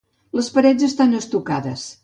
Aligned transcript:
Les 0.37 0.49
parets 0.55 0.87
estan 0.89 1.15
estucades. 1.21 1.89